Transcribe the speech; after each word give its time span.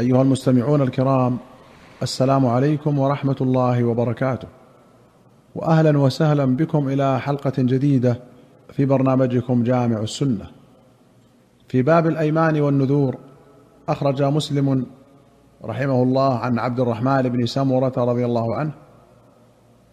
أيها 0.00 0.22
المستمعون 0.22 0.82
الكرام 0.82 1.38
السلام 2.02 2.46
عليكم 2.46 2.98
ورحمة 2.98 3.36
الله 3.40 3.84
وبركاته. 3.84 4.48
واهلا 5.54 5.98
وسهلا 5.98 6.44
بكم 6.56 6.88
إلى 6.88 7.20
حلقة 7.20 7.52
جديدة 7.58 8.20
في 8.72 8.84
برنامجكم 8.84 9.62
جامع 9.62 10.00
السنة. 10.00 10.46
في 11.68 11.82
باب 11.82 12.06
الأيمان 12.06 12.60
والنذور 12.60 13.16
أخرج 13.88 14.22
مسلم 14.22 14.86
رحمه 15.64 16.02
الله 16.02 16.38
عن 16.38 16.58
عبد 16.58 16.80
الرحمن 16.80 17.22
بن 17.22 17.46
سمرة 17.46 17.92
رضي 17.96 18.24
الله 18.24 18.56
عنه 18.56 18.72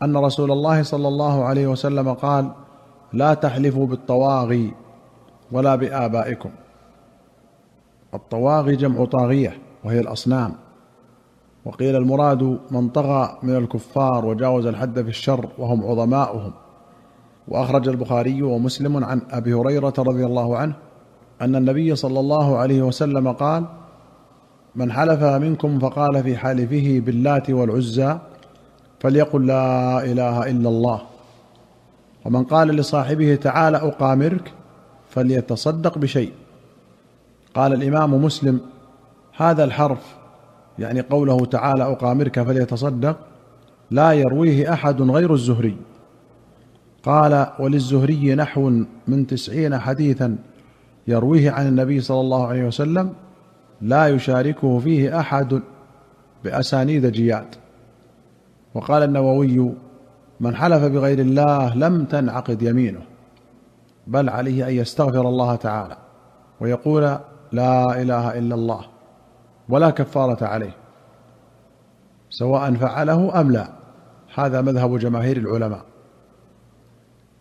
أن 0.04 0.18
رسول 0.18 0.52
الله 0.52 0.84
صلى 0.84 1.08
الله 1.08 1.44
عليه 1.44 1.68
وسلم 1.68 2.14
قال 2.14 2.52
لا 3.14 3.34
تحلفوا 3.34 3.88
بالطواغي 3.88 4.74
ولا 5.52 5.76
بآبائكم. 5.76 6.50
الطواغي 8.14 8.76
جمع 8.76 9.06
طاغية. 9.06 9.67
وهي 9.88 10.00
الأصنام. 10.00 10.54
وقيل 11.66 11.96
المراد 11.96 12.60
من 12.72 12.90
طغى 12.90 13.38
من 13.44 13.56
الكفار 13.56 14.26
وجاوز 14.26 14.66
الحد 14.66 15.02
في 15.02 15.10
الشر 15.10 15.50
وهم 15.58 15.86
عظماؤهم. 15.86 16.52
وأخرج 17.48 17.88
البخاري 17.88 18.42
ومسلم 18.42 19.04
عن 19.04 19.22
أبي 19.32 19.54
هريرة 19.54 19.94
رضي 20.00 20.26
الله 20.26 20.58
عنه 20.58 20.74
أن 21.42 21.56
النبي 21.56 21.96
صلى 21.96 22.20
الله 22.20 22.58
عليه 22.58 22.82
وسلم 22.82 23.32
قال 23.32 23.66
من 24.76 24.92
حلف 24.92 25.24
منكم 25.24 25.80
فقال 25.80 26.24
في 26.24 26.38
حالفه 26.38 27.02
باللات 27.06 27.50
والعزى 27.50 28.18
فليقل 29.00 29.46
لا 29.48 30.04
إله 30.04 30.50
إلا 30.50 30.70
الله. 30.70 31.02
ومن 32.26 32.44
قال 32.44 32.68
لصاحبه 32.68 33.36
تعال 33.36 33.76
أقامرك 33.76 34.54
فليتصدق 35.10 35.98
بشيء. 35.98 36.32
قال 37.56 37.74
الإمام 37.74 38.24
مسلم 38.24 38.60
هذا 39.38 39.64
الحرف 39.64 40.16
يعني 40.80 41.02
قوله 41.02 41.46
تعالى 41.46 41.84
أقامرك 41.84 42.42
فليتصدق 42.42 43.18
لا 43.92 44.12
يرويه 44.12 44.74
أحد 44.74 45.02
غير 45.02 45.34
الزهري. 45.34 45.78
قال 47.04 47.48
وللزهري 47.60 48.36
نحو 48.36 48.70
من 49.08 49.28
تسعين 49.28 49.78
حديثا 49.78 50.38
يرويه 51.08 51.52
عن 51.52 51.68
النبي 51.68 52.02
صلى 52.02 52.20
الله 52.22 52.48
عليه 52.48 52.68
وسلم 52.68 53.14
لا 53.82 54.08
يشاركه 54.08 54.80
فيه 54.80 55.20
أحد 55.20 55.62
بأسانيد 56.44 57.06
جياد. 57.06 57.56
وقال 58.74 59.04
النووي 59.04 59.72
من 60.40 60.56
حلف 60.56 60.84
بغير 60.84 61.20
الله 61.20 61.76
لم 61.76 62.06
تنعقد 62.06 62.62
يمينه 62.62 63.02
بل 64.08 64.30
عليه 64.30 64.68
أن 64.68 64.74
يستغفر 64.74 65.30
الله 65.30 65.56
تعالى 65.56 65.98
ويقول 66.60 67.18
لا 67.52 68.02
إله 68.02 68.38
إلا 68.38 68.56
الله. 68.56 68.97
ولا 69.70 69.90
كفارة 69.90 70.46
عليه 70.46 70.76
سواء 72.30 72.74
فعله 72.74 73.42
أم 73.42 73.52
لا. 73.52 73.70
هذا 74.36 74.62
مذهب 74.62 74.98
جماهير 74.98 75.38
العلماء. 75.38 75.82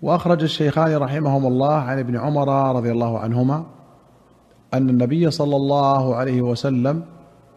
وأخرج 0.02 0.42
الشيخان 0.42 0.96
رحمهما 0.96 1.48
الله 1.48 1.74
عن 1.74 1.98
ابن 1.98 2.16
عمر 2.16 2.76
رضي 2.76 2.90
الله 2.90 3.18
عنهما 3.18 3.64
أن 4.74 4.88
النبي 4.88 5.30
صلى 5.30 5.56
الله 5.56 6.16
عليه 6.16 6.42
وسلم 6.42 7.04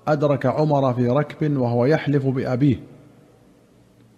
أدرك 0.08 0.46
عمر 0.46 0.94
في 0.94 1.08
ركب 1.08 1.58
وهو 1.58 1.86
يحلف 1.86 2.26
بأبيه 2.28 2.80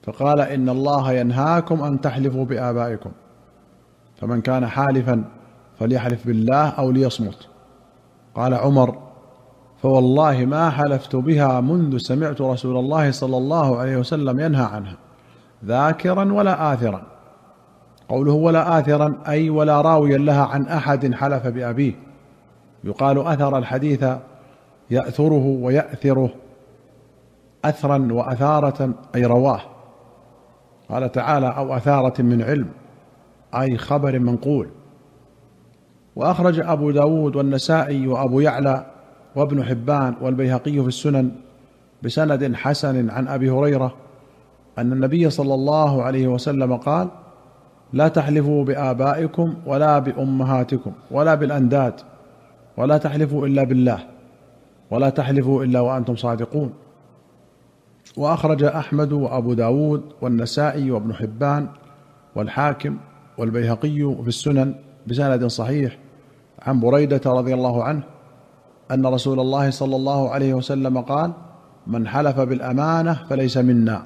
فقال 0.03 0.39
إن 0.39 0.69
الله 0.69 1.13
ينهاكم 1.13 1.83
أن 1.83 2.01
تحلفوا 2.01 2.45
بآبائكم 2.45 3.11
فمن 4.15 4.41
كان 4.41 4.67
حالفا 4.67 5.23
فليحلف 5.79 6.27
بالله 6.27 6.69
أو 6.69 6.91
ليصمت. 6.91 7.47
قال 8.35 8.53
عمر 8.53 9.10
فوالله 9.81 10.45
ما 10.45 10.69
حلفت 10.69 11.15
بها 11.15 11.61
منذ 11.61 11.97
سمعت 11.97 12.41
رسول 12.41 12.77
الله 12.77 13.11
صلى 13.11 13.37
الله 13.37 13.77
عليه 13.77 13.97
وسلم 13.97 14.39
ينهى 14.39 14.63
عنها 14.63 14.97
ذاكرا 15.65 16.33
ولا 16.33 16.73
آثرا. 16.73 17.03
قوله 18.09 18.33
ولا 18.33 18.79
آثرا 18.79 19.17
أي 19.27 19.49
ولا 19.49 19.81
راويا 19.81 20.17
لها 20.17 20.45
عن 20.45 20.65
أحد 20.67 21.13
حلف 21.13 21.47
بأبيه. 21.47 21.93
يقال 22.83 23.27
أثر 23.27 23.57
الحديث 23.57 24.05
يأثره 24.91 25.45
ويأثره 25.45 26.29
أثرا 27.65 28.07
وأثارة 28.11 28.93
أي 29.15 29.25
رواه. 29.25 29.61
قال 30.89 31.11
تعالى 31.11 31.53
أو 31.57 31.75
أثارة 31.75 32.21
من 32.21 32.41
علم 32.41 32.69
أي 33.55 33.77
خبر 33.77 34.19
منقول. 34.19 34.69
وأخرج 36.15 36.59
أبو 36.59 36.91
داود 36.91 37.35
والنسائي 37.35 38.07
وأبو 38.07 38.39
يعلى 38.39 38.85
وابن 39.35 39.63
حبان 39.63 40.15
والبيهقي 40.21 40.81
في 40.81 40.87
السنن 40.87 41.31
بسند 42.03 42.55
حسن 42.55 43.09
عن 43.09 43.27
أبي 43.27 43.49
هريرة 43.49 43.93
أن 44.77 44.93
النبي 44.93 45.29
صلى 45.29 45.53
الله 45.53 46.03
عليه 46.03 46.27
وسلم 46.27 46.75
قال 46.75 47.07
لا 47.93 48.07
تحلفوا 48.07 48.63
بآبائكم 48.63 49.55
ولا 49.65 49.99
بأمهاتكم 49.99 50.91
ولا 51.11 51.35
بالأنداد 51.35 51.93
ولا 52.77 52.97
تحلفوا 52.97 53.47
إلا 53.47 53.63
بالله 53.63 53.99
ولا 54.91 55.09
تحلفوا 55.09 55.63
إلا 55.63 55.79
وأنتم 55.79 56.15
صادقون. 56.15 56.73
وأخرج 58.17 58.63
أحمد 58.63 59.11
وأبو 59.13 59.53
داود 59.53 60.03
والنسائي 60.21 60.91
وابن 60.91 61.13
حبان 61.13 61.67
والحاكم 62.35 62.97
والبيهقي 63.37 64.15
في 64.21 64.27
السنن 64.27 64.75
بسند 65.07 65.45
صحيح 65.45 65.97
عن 66.61 66.79
بريدة 66.79 67.21
رضي 67.25 67.53
الله 67.53 67.83
عنه 67.83 68.03
أن 68.91 69.05
رسول 69.05 69.39
الله 69.39 69.69
صلى 69.69 69.95
الله 69.95 70.29
عليه 70.29 70.53
وسلم 70.53 71.01
قال 71.01 71.31
من 71.87 72.07
حلف 72.07 72.39
بالأمانة 72.39 73.13
فليس 73.29 73.57
منا. 73.57 74.03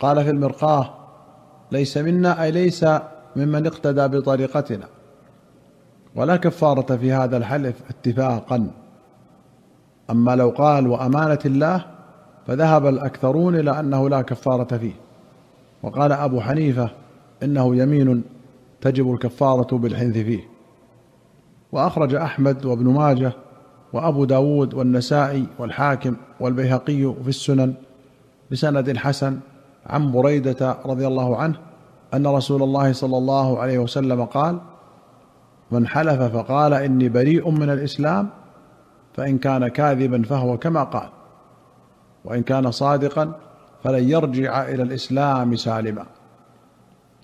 قال 0.00 0.24
في 0.24 0.30
المرقاه 0.30 0.94
ليس 1.72 1.98
منا 1.98 2.42
أي 2.42 2.50
ليس 2.50 2.86
ممن 3.36 3.66
اقتدى 3.66 4.18
بطريقتنا. 4.18 4.86
ولا 6.16 6.36
كفارة 6.36 6.96
في 6.96 7.12
هذا 7.12 7.36
الحلف 7.36 7.76
اتفاقا. 7.90 8.70
أما 10.10 10.36
لو 10.36 10.50
قال 10.50 10.86
وأمانة 10.86 11.38
الله 11.46 11.84
فذهب 12.46 12.86
الأكثرون 12.86 13.54
إلى 13.54 13.80
أنه 13.80 14.08
لا 14.08 14.22
كفارة 14.22 14.76
فيه. 14.76 14.94
وقال 15.82 16.12
أبو 16.12 16.40
حنيفة 16.40 16.90
إنه 17.42 17.76
يمين 17.76 18.22
تجب 18.80 19.12
الكفارة 19.12 19.76
بالحنث 19.76 20.14
فيه. 20.14 20.53
وأخرج 21.74 22.14
أحمد 22.14 22.64
وابن 22.64 22.86
ماجه 22.86 23.32
وأبو 23.92 24.24
داود 24.24 24.74
والنسائي 24.74 25.46
والحاكم 25.58 26.16
والبيهقي 26.40 27.14
في 27.22 27.28
السنن 27.28 27.74
بسند 28.50 28.96
حسن 28.96 29.38
عن 29.86 30.12
بريدة 30.12 30.76
رضي 30.86 31.06
الله 31.06 31.36
عنه 31.36 31.54
أن 32.14 32.26
رسول 32.26 32.62
الله 32.62 32.92
صلى 32.92 33.16
الله 33.16 33.58
عليه 33.58 33.78
وسلم 33.78 34.24
قال 34.24 34.58
من 35.70 35.86
حلف 35.86 36.22
فقال 36.22 36.74
إني 36.74 37.08
بريء 37.08 37.50
من 37.50 37.70
الإسلام 37.70 38.28
فإن 39.14 39.38
كان 39.38 39.68
كاذبا 39.68 40.22
فهو 40.22 40.58
كما 40.58 40.84
قال 40.84 41.08
وإن 42.24 42.42
كان 42.42 42.70
صادقا 42.70 43.32
فلن 43.84 44.08
يرجع 44.08 44.62
إلى 44.62 44.82
الإسلام 44.82 45.56
سالما. 45.56 46.06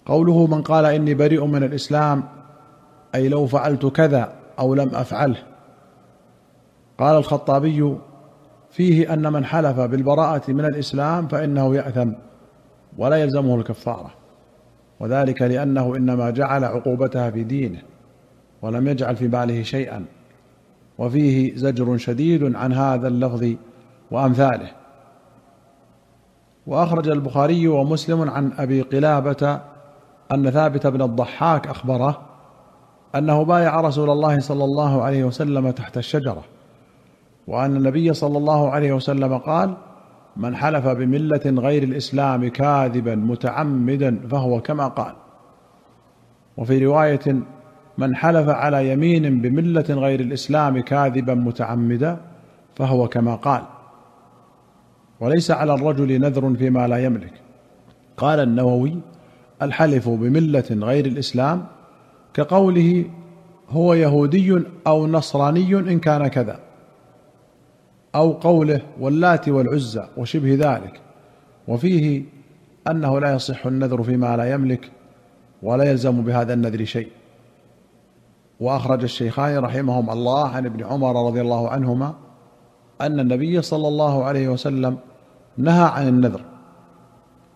قوله 0.06 0.46
من 0.46 0.62
قال 0.62 0.86
إني 0.86 1.14
بريء 1.14 1.46
من 1.46 1.62
الإسلام 1.62 2.22
أي 3.14 3.28
لو 3.28 3.46
فعلت 3.46 3.86
كذا 3.86 4.39
أو 4.60 4.74
لم 4.74 4.94
أفعله. 4.94 5.42
قال 6.98 7.16
الخطابي 7.16 7.96
فيه 8.70 9.12
أن 9.12 9.32
من 9.32 9.44
حلف 9.44 9.80
بالبراءة 9.80 10.50
من 10.52 10.64
الإسلام 10.64 11.28
فإنه 11.28 11.76
يأثم 11.76 12.12
ولا 12.98 13.16
يلزمه 13.16 13.56
الكفارة 13.56 14.10
وذلك 15.00 15.42
لأنه 15.42 15.96
إنما 15.96 16.30
جعل 16.30 16.64
عقوبتها 16.64 17.30
في 17.30 17.42
دينه 17.42 17.82
ولم 18.62 18.88
يجعل 18.88 19.16
في 19.16 19.28
باله 19.28 19.62
شيئا 19.62 20.04
وفيه 20.98 21.56
زجر 21.56 21.96
شديد 21.96 22.56
عن 22.56 22.72
هذا 22.72 23.08
اللفظ 23.08 23.52
وأمثاله. 24.10 24.70
وأخرج 26.66 27.08
البخاري 27.08 27.68
ومسلم 27.68 28.30
عن 28.30 28.52
أبي 28.58 28.82
قلابة 28.82 29.60
أن 30.32 30.50
ثابت 30.50 30.86
بن 30.86 31.02
الضحاك 31.02 31.66
أخبره 31.66 32.29
أنه 33.14 33.42
بايع 33.42 33.80
رسول 33.80 34.10
الله 34.10 34.40
صلى 34.40 34.64
الله 34.64 35.02
عليه 35.02 35.24
وسلم 35.24 35.70
تحت 35.70 35.98
الشجرة 35.98 36.44
وأن 37.46 37.76
النبي 37.76 38.14
صلى 38.14 38.38
الله 38.38 38.70
عليه 38.70 38.92
وسلم 38.92 39.38
قال 39.38 39.74
من 40.36 40.56
حلف 40.56 40.86
بملة 40.86 41.40
غير 41.46 41.82
الإسلام 41.82 42.48
كاذبا 42.48 43.14
متعمدا 43.14 44.28
فهو 44.30 44.60
كما 44.60 44.88
قال. 44.88 45.12
وفي 46.56 46.84
رواية 46.86 47.36
من 47.98 48.16
حلف 48.16 48.48
على 48.48 48.92
يمين 48.92 49.40
بملة 49.40 49.84
غير 49.88 50.20
الإسلام 50.20 50.80
كاذبا 50.80 51.34
متعمدا 51.34 52.16
فهو 52.74 53.08
كما 53.08 53.34
قال. 53.34 53.62
وليس 55.20 55.50
على 55.50 55.74
الرجل 55.74 56.20
نذر 56.20 56.54
فيما 56.54 56.88
لا 56.88 57.04
يملك. 57.04 57.32
قال 58.16 58.40
النووي 58.40 59.00
الحلف 59.62 60.08
بملة 60.08 60.64
غير 60.70 61.06
الإسلام 61.06 61.66
كقوله 62.34 63.04
هو 63.70 63.94
يهودي 63.94 64.62
أو 64.86 65.06
نصراني 65.06 65.74
إن 65.74 65.98
كان 65.98 66.26
كذا 66.26 66.60
أو 68.14 68.32
قوله 68.32 68.80
واللات 69.00 69.48
والعزى 69.48 70.08
وشبه 70.16 70.54
ذلك 70.60 71.00
وفيه 71.68 72.22
أنه 72.88 73.20
لا 73.20 73.34
يصح 73.34 73.66
النذر 73.66 74.02
فيما 74.02 74.36
لا 74.36 74.52
يملك 74.52 74.90
ولا 75.62 75.84
يلزم 75.84 76.22
بهذا 76.22 76.54
النذر 76.54 76.84
شيء. 76.84 77.08
وأخرج 78.60 79.02
الشيخان 79.02 79.58
رحمهم 79.58 80.10
الله 80.10 80.48
عن 80.48 80.66
ابن 80.66 80.84
عمر 80.84 81.26
رضي 81.26 81.40
الله 81.40 81.68
عنهما 81.68 82.14
أن 83.00 83.20
النبي 83.20 83.62
صلى 83.62 83.88
الله 83.88 84.24
عليه 84.24 84.48
وسلم 84.48 84.98
نهى 85.56 85.90
عن 85.90 86.08
النذر 86.08 86.40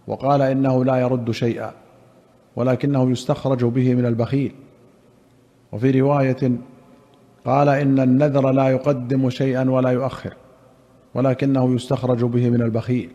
وقال 0.07 0.43
إنه 0.43 0.85
لا 0.85 0.97
يرد 0.97 1.31
شيئا. 1.31 1.84
ولكنه 2.57 3.11
يستخرج 3.11 3.65
به 3.65 3.95
من 3.95 4.07
البخيل. 4.07 4.53
وفي 5.73 6.01
رواية 6.01 6.53
قال 7.45 7.69
إن 7.69 8.01
النذر 8.01 8.51
لا 8.53 8.69
يقدم 8.69 9.31
شيئا 9.31 9.71
ولا 9.71 9.91
يؤخر 9.91 10.35
ولكنه 11.15 11.75
يستخرج 11.75 12.25
به 12.25 12.51
من 12.51 12.63
البخيل. 12.63 13.11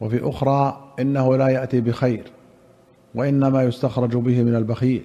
وفي 0.00 0.28
أخرى 0.28 0.94
إنه 1.00 1.36
لا 1.36 1.48
يأتي 1.48 1.80
بخير 1.80 2.24
وإنما 3.14 3.62
يستخرج 3.62 4.16
به 4.16 4.42
من 4.42 4.54
البخيل. 4.54 5.04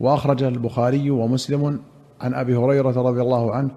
وأخرج 0.00 0.42
البخاري 0.42 1.10
ومسلم 1.10 1.80
عن 2.20 2.34
أبي 2.34 2.56
هريرة 2.56 3.02
رضي 3.02 3.20
الله 3.20 3.54
عنه 3.54 3.70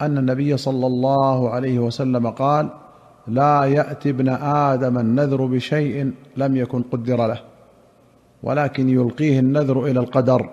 أن 0.00 0.18
النبي 0.18 0.56
صلى 0.56 0.86
الله 0.86 1.50
عليه 1.50 1.78
وسلم 1.78 2.30
قال 2.30 2.70
لا 3.28 3.64
يأتي 3.64 4.10
ابن 4.10 4.28
آدم 4.28 4.98
النذر 4.98 5.46
بشيء 5.46 6.12
لم 6.36 6.56
يكن 6.56 6.82
قدر 6.82 7.26
له 7.26 7.40
ولكن 8.42 8.88
يلقيه 8.88 9.38
النذر 9.38 9.84
إلى 9.84 10.00
القدر 10.00 10.50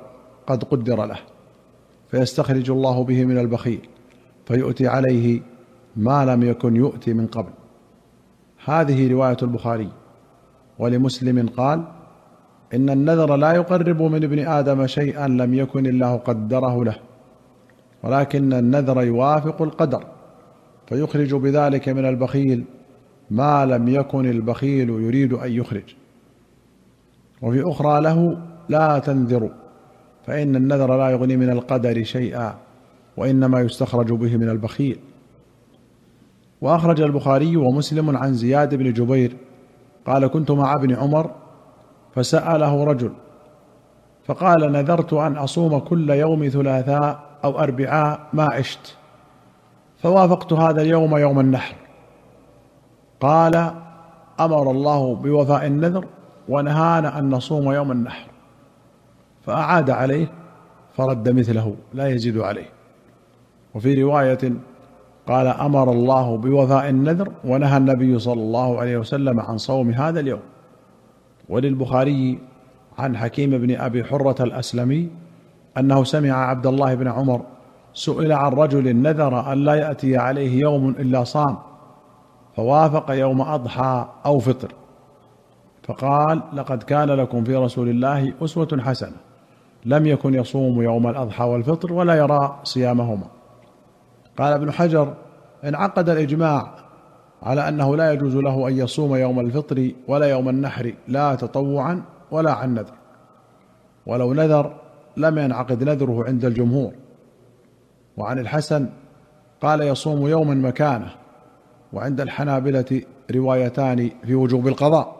قد 0.47 0.63
قدر 0.63 1.05
له 1.05 1.19
فيستخرج 2.11 2.71
الله 2.71 3.03
به 3.03 3.25
من 3.25 3.37
البخيل 3.37 3.89
فيؤتي 4.45 4.87
عليه 4.87 5.41
ما 5.95 6.25
لم 6.25 6.43
يكن 6.43 6.75
يؤتي 6.75 7.13
من 7.13 7.27
قبل. 7.27 7.51
هذه 8.65 9.11
رواية 9.11 9.37
البخاري. 9.41 9.89
ولمسلم 10.79 11.49
قال 11.57 11.83
إن 12.73 12.89
النذر 12.89 13.35
لا 13.35 13.53
يقرب 13.53 14.01
من 14.01 14.23
ابن 14.23 14.39
آدم 14.39 14.87
شيئا 14.87 15.27
لم 15.27 15.53
يكن 15.53 15.85
الله 15.85 16.15
قدره 16.17 16.83
له 16.83 16.95
ولكن 18.03 18.53
النذر 18.53 19.03
يوافق 19.03 19.61
القدر. 19.61 20.03
فيخرج 20.87 21.35
بذلك 21.35 21.89
من 21.89 22.05
البخيل 22.05 22.65
ما 23.31 23.65
لم 23.65 23.87
يكن 23.87 24.29
البخيل 24.29 24.89
يريد 24.89 25.33
أن 25.33 25.51
يخرج. 25.51 25.95
وفي 27.41 27.63
أخرى 27.71 28.01
له 28.01 28.37
لا 28.69 28.99
تنذروا 28.99 29.49
فإن 30.27 30.55
النذر 30.55 30.97
لا 30.97 31.09
يغني 31.09 31.37
من 31.37 31.49
القدر 31.49 32.03
شيئا 32.03 32.55
وإنما 33.17 33.61
يستخرج 33.61 34.13
به 34.13 34.37
من 34.37 34.49
البخيل. 34.49 34.99
وأخرج 36.61 37.01
البخاري 37.01 37.57
ومسلم 37.57 38.17
عن 38.17 38.33
زياد 38.33 38.75
بن 38.75 38.93
جبير 38.93 39.35
قال 40.05 40.27
كنت 40.27 40.51
مع 40.51 40.73
ابن 40.73 40.95
عمر 40.95 41.31
فسأله 42.15 42.83
رجل 42.83 43.11
فقال 44.25 44.71
نذرت 44.71 45.13
أن 45.13 45.37
أصوم 45.37 45.79
كل 45.79 46.09
يوم 46.09 46.47
ثلاثاء 46.47 47.37
أو 47.43 47.59
أربعاء 47.59 48.27
ما 48.33 48.43
عشت؟ 48.43 48.97
فوافقت 50.05 50.53
هذا 50.53 50.81
اليوم 50.81 51.17
يوم 51.17 51.39
النحر. 51.39 51.75
قال 53.19 53.71
أمر 54.39 54.71
الله 54.71 55.15
بوفاء 55.15 55.65
النذر 55.65 56.05
ونهانا 56.49 57.19
أن 57.19 57.29
نصوم 57.29 57.71
يوم 57.71 57.91
النحر. 57.91 58.27
فأعاد 59.45 59.89
عليه 59.89 60.31
فرد 60.93 61.29
مثله 61.29 61.75
لا 61.93 62.07
يزيد 62.07 62.37
عليه. 62.37 62.69
وفي 63.75 64.03
رواية 64.03 64.53
قال 65.27 65.47
أمر 65.47 65.91
الله 65.91 66.37
بوفاء 66.37 66.89
النذر 66.89 67.31
ونهى 67.45 67.77
النبي 67.77 68.19
صلى 68.19 68.41
الله 68.41 68.79
عليه 68.79 68.97
وسلم 68.97 69.39
عن 69.39 69.57
صوم 69.57 69.89
هذا 69.89 70.19
اليوم. 70.19 70.41
وللبخاري 71.49 72.39
عن 72.97 73.17
حكيم 73.17 73.49
بن 73.49 73.75
أبي 73.75 74.03
حرة 74.03 74.43
الأسلمي 74.43 75.09
أنه 75.77 76.03
سمع 76.03 76.31
عبد 76.31 76.67
الله 76.67 76.95
بن 76.95 77.07
عمر 77.07 77.41
سئل 77.95 78.31
عن 78.31 78.51
رجل 78.51 78.95
نذر 78.95 79.51
أن 79.53 79.57
لا 79.57 79.75
يأتي 79.75 80.17
عليه 80.17 80.61
يوم 80.61 80.89
إلا 80.89 81.23
صام 81.23 81.57
فوافق 82.55 83.11
يوم 83.11 83.41
أضحى 83.41 84.07
أو 84.25 84.39
فطر. 84.39 84.71
فقال 85.83 86.41
لقد 86.53 86.83
كان 86.83 87.07
لكم 87.07 87.43
في 87.43 87.55
رسول 87.55 87.89
الله 87.89 88.33
أسوة 88.41 88.81
حسنة 88.81 89.17
لم 89.85 90.05
يكن 90.05 90.33
يصوم 90.33 90.81
يوم 90.81 91.07
الأضحى 91.07 91.43
والفطر 91.43 91.93
ولا 91.93 92.15
يرى 92.15 92.59
صيامهما. 92.63 93.27
قال 94.37 94.53
ابن 94.53 94.71
حجر 94.71 95.13
انعقد 95.63 96.09
الإجماع 96.09 96.71
على 97.43 97.69
أنه 97.69 97.95
لا 97.95 98.13
يجوز 98.13 98.35
له 98.35 98.67
أن 98.67 98.77
يصوم 98.77 99.15
يوم 99.15 99.39
الفطر 99.39 99.91
ولا 100.07 100.25
يوم 100.25 100.49
النحر 100.49 100.93
لا 101.07 101.35
تطوعا 101.35 102.01
ولا 102.31 102.51
عن 102.53 102.73
نذر 102.73 102.93
ولو 104.05 104.33
نذر 104.33 104.73
لم 105.17 105.37
ينعقد 105.37 105.83
نذره 105.83 106.25
عند 106.27 106.45
الجمهور. 106.45 107.04
وعن 108.17 108.39
الحسن 108.39 108.89
قال 109.61 109.81
يصوم 109.81 110.27
يوما 110.27 110.55
مكانه 110.55 111.11
وعند 111.93 112.21
الحنابلة 112.21 113.01
روايتان 113.35 114.11
في 114.25 114.35
وجوب 114.35 114.67
القضاء. 114.67 115.15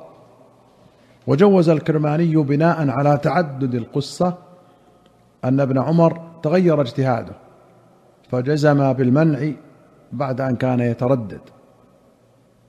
وجوز 1.28 1.70
الكرماني 1.70 2.36
بناء 2.36 2.90
على 2.90 3.18
تعدد 3.18 3.76
القصة 3.76 4.38
أن 5.44 5.60
ابن 5.60 5.78
عمر 5.78 6.22
تغير 6.44 6.82
اجتهاده 6.82 7.34
فجزم 8.30 8.94
بالمنع 8.94 9.52
بعد 10.12 10.42
أن 10.42 10.56
كان 10.56 10.80
يتردد. 10.80 11.42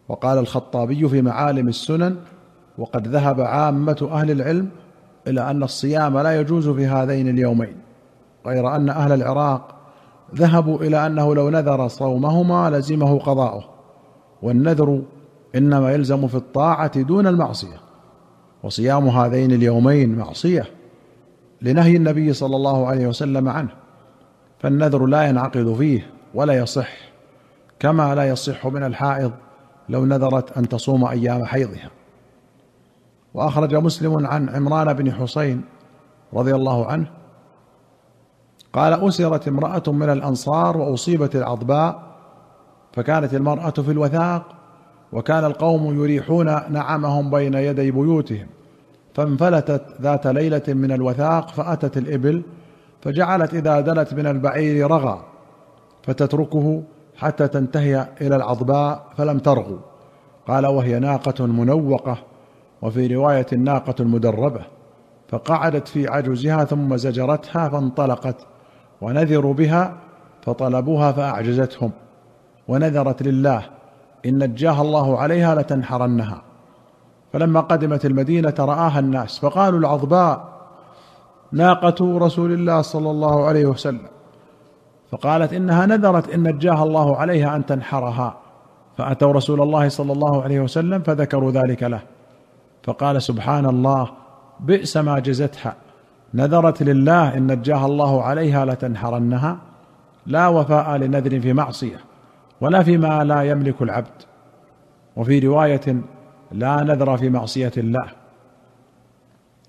وقال 0.09 0.39
الخطابي 0.39 1.09
في 1.09 1.23
معالم 1.23 1.69
السنن 1.69 2.17
وقد 2.79 3.09
ذهب 3.09 3.41
عامة 3.41 4.09
أهل 4.13 4.31
العلم 4.31 4.69
إلى 5.27 5.51
أن 5.51 5.63
الصيام 5.63 6.19
لا 6.19 6.41
يجوز 6.41 6.69
في 6.69 6.87
هذين 6.87 7.29
اليومين 7.29 7.77
غير 8.47 8.77
أن 8.77 8.89
أهل 8.89 9.13
العراق 9.13 9.76
ذهبوا 10.37 10.79
إلى 10.79 11.07
أنه 11.07 11.35
لو 11.35 11.51
نذر 11.51 11.89
صومهما 11.89 12.71
لزمه 12.71 13.19
قضاؤه 13.19 13.65
والنذر 14.43 15.03
إنما 15.55 15.93
يلزم 15.93 16.27
في 16.27 16.35
الطاعة 16.35 17.01
دون 17.03 17.27
المعصية 17.27 17.81
وصيام 18.63 19.09
هذين 19.09 19.53
اليومين 19.53 20.19
معصية 20.19 20.65
لنهي 21.63 21.97
النبي 21.97 22.33
صلى 22.33 22.57
الله 22.57 22.87
عليه 22.87 23.07
وسلم 23.07 23.49
عنه 23.49 23.69
فالنذر 24.59 25.07
لا 25.07 25.23
ينعقد 25.23 25.75
فيه 25.79 26.11
ولا 26.35 26.55
يصح 26.55 26.89
كما 27.79 28.15
لا 28.15 28.29
يصح 28.29 28.67
من 28.67 28.83
الحائض 28.83 29.33
لو 29.89 30.05
نذرت 30.05 30.59
أن 30.59 30.69
تصوم 30.69 31.05
أيام 31.05 31.45
حيضها. 31.45 31.91
وأخرج 33.35 33.75
مسلم 33.75 34.27
عن 34.27 34.49
عمران 34.49 34.93
بن 34.93 35.13
حسين 35.13 35.63
رضي 36.35 36.55
الله 36.55 36.87
عنه 36.87 37.07
قال 38.77 38.93
أسرت 39.09 39.49
امرأة 39.49 39.83
من 39.87 40.11
الأنصار 40.11 40.77
وأصيبت 40.77 41.37
العضباء 41.37 42.03
فكانت 42.93 43.35
المرأة 43.35 43.71
في 43.71 43.91
الوثاق 43.91 44.43
وكان 45.13 45.45
القوم 45.45 46.03
يريحون 46.03 46.73
نعمهم 46.73 47.31
بين 47.31 47.55
يدي 47.55 47.91
بيوتهم. 47.91 48.47
فانفلتت 49.15 49.83
ذات 50.01 50.27
ليلة 50.27 50.63
من 50.69 50.93
الوثاق 50.93 51.49
فأتت 51.49 51.97
الإبل 51.97 52.43
فجعلت 53.03 53.55
إذا 53.55 53.81
دنت 53.81 54.15
من 54.15 54.27
البعير 54.27 54.91
رغى 54.91 55.21
فتتركه 56.03 56.83
حتى 57.17 57.49
تنتهي 57.49 58.09
إلى 58.21 58.37
العضباء 58.37 59.07
فلم 59.17 59.39
ترغو 59.39 59.79
قال 60.49 60.67
وهي 60.67 60.99
ناقة 60.99 61.47
منوقة 61.47 62.19
وفي 62.83 63.15
رواية 63.15 63.47
الناقه 63.53 63.95
المدربه 64.01 64.61
فقعدت 65.29 65.89
في 65.89 66.09
عجزها 66.09 66.65
ثم 66.65 66.97
زجرتها 66.97 67.69
فانطلقت 67.69 68.47
ونذروا 69.01 69.55
بها 69.55 69.95
فطلبوها 70.43 71.13
فأعجزتهم 71.13 71.91
ونذرت 72.69 73.23
لله 73.23 73.63
إن 74.27 74.45
نجاها 74.45 74.83
الله 74.83 75.19
عليها 75.19 75.55
لتنحرنها 75.55 76.43
فلما 77.33 77.61
قدمت 77.61 78.07
المدينة 78.07 78.55
رآها 78.59 78.99
الناس 78.99 79.39
فقالوا 79.39 79.79
العظباء 79.79 80.57
ناقة 81.53 82.19
رسول 82.19 82.53
الله 82.53 82.83
صلى 82.83 83.11
الله 83.11 83.45
عليه 83.45 83.67
وسلم 83.67 84.09
فقالت 85.11 85.53
إنها 85.53 85.87
نذرت 85.87 86.29
إن 86.29 86.43
نجاها 86.43 86.83
الله 86.83 87.17
عليها 87.17 87.57
أن 87.57 87.67
تنحرها 87.67 88.37
فأتوا 88.99 89.33
رسول 89.33 89.63
الله 89.63 89.89
صلى 89.89 90.13
الله 90.13 90.43
عليه 90.43 90.61
وسلم 90.61 91.03
فذكروا 91.03 91.51
ذلك 91.51 91.83
له 91.83 92.01
فقال 92.83 93.23
سبحان 93.23 93.67
الله 93.67 94.09
بئس 94.61 94.97
ما 94.97 95.19
جزتها 95.19 95.75
نذرت 96.37 96.83
لله 96.83 97.37
إن 97.37 97.53
نجاها 97.53 97.87
الله 97.87 98.23
عليها 98.23 98.65
لتنحرنها 98.65 99.59
لا 100.27 100.49
وفاء 100.49 100.97
لنذر 100.97 101.41
في 101.41 101.53
معصية 101.53 102.01
ولا 102.61 102.83
فيما 102.83 103.25
لا 103.25 103.43
يملك 103.43 103.83
العبد. 103.83 104.23
وفي 105.17 105.39
رواية 105.39 106.03
لا 106.53 106.83
نذر 106.83 107.17
في 107.17 107.31
معصية 107.31 107.73
الله. 107.77 108.07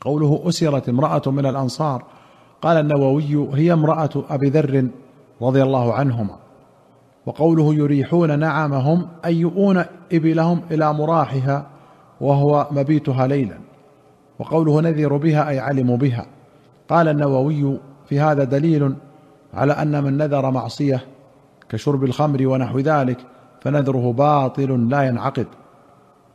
قوله 0.02 0.42
أسرت 0.48 0.90
امرأة 0.90 1.22
من 1.28 1.46
الأنصار. 1.46 2.04
قال 2.62 2.78
النووي 2.78 3.50
هي 3.54 3.74
امرأة 3.74 4.10
أبي 4.30 4.50
ذر 4.50 4.88
رضي 5.42 5.64
الله 5.64 5.94
عنهما. 5.94 6.36
وقوله 7.26 7.74
يريحون 7.74 8.40
نعمهم 8.40 9.08
أي 9.26 9.36
يؤون 9.36 9.84
إبلهم 10.14 10.62
إلى 10.72 10.94
مراحها 10.94 11.68
وهو 12.22 12.68
مبيتها 12.72 13.28
ليلا. 13.28 13.58
وقوله 14.40 14.82
نذر 14.82 15.18
بها 15.18 15.50
أي 15.50 15.60
علموا 15.60 15.98
بها. 15.98 16.26
قال 16.90 17.08
النووي 17.08 17.80
في 18.06 18.20
هذا 18.20 18.44
دليل 18.44 18.96
على 19.54 19.74
أن 19.74 20.04
من 20.04 20.18
نذر 20.18 20.52
معصية 20.52 21.04
كشرب 21.70 22.04
الخمر 22.04 22.48
ونحو 22.48 22.80
ذلك 22.80 23.18
فنذره 23.62 24.14
باطل 24.14 24.90
لا 24.90 25.04
ينعقد 25.04 25.48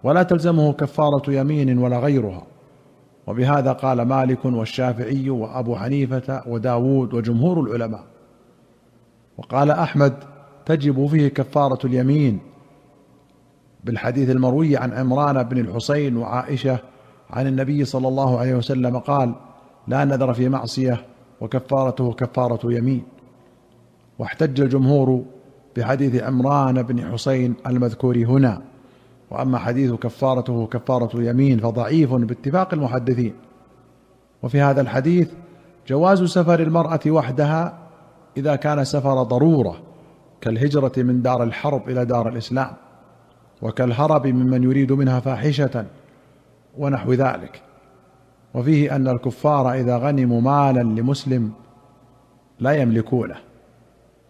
ولا 0.02 0.23
تلزمه 0.23 0.73
كفارة 0.73 1.30
يمين 1.32 1.78
ولا 1.78 1.99
غيرها. 1.99 2.42
وبهذا 3.26 3.73
قال 3.73 4.02
مالك 4.02 4.44
والشافعي 4.44 5.30
وأبو 5.30 5.76
حنيفة 5.76 6.42
وداود 6.47 7.14
وجمهور 7.14 7.61
العلماء. 7.61 8.04
وقال 9.38 9.71
أحمد 9.71 10.14
تجب 10.66 11.06
فيه 11.06 11.28
كفارة 11.28 11.87
اليمين. 11.87 12.38
بالحديث 13.85 14.30
المروي 14.30 14.76
عن 14.76 14.92
عمران 14.92 15.42
بن 15.42 15.59
الحسين 15.59 16.16
وعائشة 16.16 16.78
عن 17.30 17.47
النبي 17.47 17.85
صلى 17.85 18.09
الله 18.09 18.38
عليه 18.38 18.54
وسلم 18.54 18.99
قال 18.99 19.35
لا 19.89 20.05
نذر 20.05 20.33
في 20.33 20.49
معصية 20.49 21.05
وكفارته 21.41 22.12
كفارة 22.12 22.73
يمين. 22.73 23.03
واحتج 24.19 24.61
الجمهور 24.61 25.25
بحديث 25.77 26.23
عمران 26.23 26.83
بن 26.83 27.12
حسين 27.12 27.55
المذكور 27.67 28.17
هنا. 28.17 28.62
وأما 29.31 29.59
حديث 29.59 29.93
كفارته 29.93 30.67
كفارة 30.67 31.23
يمين 31.23 31.59
فضعيف 31.59 32.15
باتفاق 32.15 32.75
المحدثين. 32.75 33.35
وفي 34.43 34.61
هذا 34.61 34.81
الحديث 34.81 35.31
جواز 35.89 36.23
سفر 36.23 36.61
المرأة 36.61 37.01
وحدها 37.07 37.79
إذا 38.37 38.57
كان 38.57 38.85
سفر 38.85 39.23
ضرورة 39.23 39.83
كالهجرة 40.41 40.93
من 40.97 41.23
دار 41.23 41.43
الحرب 41.43 41.89
إلى 41.89 42.05
دار 42.05 42.29
الإسلام 42.29 42.71
وكالهرب 43.62 44.27
ممن 44.27 44.62
يريد 44.62 44.93
منها 44.93 45.21
فاحشة 45.21 45.87
ونحو 46.79 47.12
ذلك. 47.12 47.62
وفيه 48.54 48.97
أن 48.97 49.09
الكفار 49.09 49.73
إذا 49.73 49.97
غنموا 49.97 50.40
مالا 50.40 50.82
لمسلم 50.82 51.52
لا 52.61 52.73
يملكونه. 52.73 53.37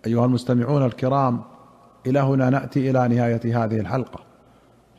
أيها 0.06 0.24
المستمعون 0.24 0.84
الكرام 0.84 1.40
إلى 2.06 2.20
هنا 2.20 2.50
نأتي 2.50 2.90
إلى 2.90 3.08
نهاية 3.08 3.64
هذه 3.64 3.80
الحلقة. 3.80 4.20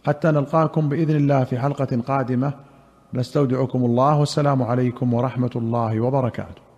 حتى 0.05 0.31
نلقاكم 0.31 0.89
بإذن 0.89 1.15
الله 1.15 1.43
في 1.43 1.59
حلقة 1.59 2.01
قادمة. 2.07 2.53
نستودعكم 3.13 3.85
الله 3.85 4.19
والسلام 4.19 4.63
عليكم 4.63 5.13
ورحمة 5.13 5.51
الله 5.55 5.99
وبركاته. 5.99 6.72